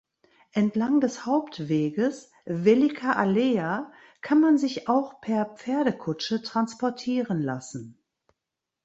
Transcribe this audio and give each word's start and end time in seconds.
Entlang 0.53 0.99
des 0.99 1.27
Hauptweges 1.27 2.31
(„Velika 2.45 3.11
aleja“) 3.13 3.91
kann 4.21 4.41
man 4.41 4.57
sich 4.57 4.89
auch 4.89 5.21
per 5.21 5.45
Pferdekutsche 5.45 6.41
transportieren 6.41 7.39
lassen. 7.39 8.01